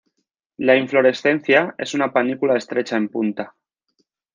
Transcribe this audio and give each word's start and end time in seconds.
La 0.57 0.75
inflorescencia 0.77 1.75
es 1.77 1.93
una 1.93 2.11
panícula 2.11 2.57
estrecha 2.57 2.97
en 2.97 3.07
punta. 3.09 3.53